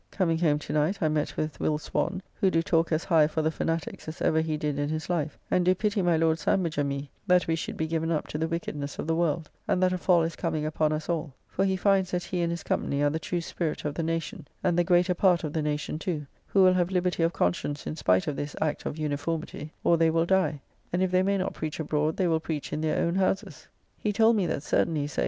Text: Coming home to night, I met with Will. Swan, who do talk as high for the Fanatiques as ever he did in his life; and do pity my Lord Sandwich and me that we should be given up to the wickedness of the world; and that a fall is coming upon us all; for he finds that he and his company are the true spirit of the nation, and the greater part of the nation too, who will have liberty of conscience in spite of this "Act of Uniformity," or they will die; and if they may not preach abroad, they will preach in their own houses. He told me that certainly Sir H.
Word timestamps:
Coming 0.09 0.39
home 0.39 0.57
to 0.57 0.73
night, 0.73 0.99
I 0.99 1.09
met 1.09 1.37
with 1.37 1.59
Will. 1.59 1.77
Swan, 1.77 2.23
who 2.39 2.49
do 2.49 2.63
talk 2.63 2.91
as 2.91 3.03
high 3.03 3.27
for 3.27 3.43
the 3.43 3.51
Fanatiques 3.51 4.07
as 4.07 4.19
ever 4.19 4.41
he 4.41 4.57
did 4.57 4.79
in 4.79 4.89
his 4.89 5.11
life; 5.11 5.37
and 5.51 5.63
do 5.63 5.75
pity 5.75 6.01
my 6.01 6.17
Lord 6.17 6.39
Sandwich 6.39 6.79
and 6.79 6.89
me 6.89 7.11
that 7.27 7.45
we 7.45 7.53
should 7.55 7.77
be 7.77 7.85
given 7.85 8.11
up 8.11 8.25
to 8.29 8.39
the 8.39 8.47
wickedness 8.47 8.97
of 8.97 9.05
the 9.05 9.13
world; 9.13 9.47
and 9.67 9.79
that 9.83 9.93
a 9.93 9.99
fall 9.99 10.23
is 10.23 10.35
coming 10.35 10.65
upon 10.65 10.91
us 10.91 11.07
all; 11.07 11.35
for 11.47 11.65
he 11.65 11.75
finds 11.75 12.09
that 12.09 12.23
he 12.23 12.41
and 12.41 12.49
his 12.49 12.63
company 12.63 13.03
are 13.03 13.11
the 13.11 13.19
true 13.19 13.41
spirit 13.41 13.85
of 13.85 13.93
the 13.93 14.01
nation, 14.01 14.47
and 14.63 14.75
the 14.75 14.83
greater 14.83 15.13
part 15.13 15.43
of 15.43 15.53
the 15.53 15.61
nation 15.61 15.99
too, 15.99 16.25
who 16.47 16.63
will 16.63 16.73
have 16.73 16.89
liberty 16.89 17.21
of 17.21 17.31
conscience 17.31 17.85
in 17.85 17.95
spite 17.95 18.25
of 18.25 18.35
this 18.35 18.55
"Act 18.59 18.87
of 18.87 18.97
Uniformity," 18.97 19.71
or 19.83 19.97
they 19.97 20.09
will 20.09 20.25
die; 20.25 20.59
and 20.91 21.03
if 21.03 21.11
they 21.11 21.21
may 21.21 21.37
not 21.37 21.53
preach 21.53 21.79
abroad, 21.79 22.17
they 22.17 22.25
will 22.25 22.39
preach 22.39 22.73
in 22.73 22.81
their 22.81 22.97
own 22.97 23.13
houses. 23.13 23.67
He 23.99 24.11
told 24.11 24.35
me 24.35 24.47
that 24.47 24.63
certainly 24.63 25.05
Sir 25.05 25.19
H. 25.19 25.19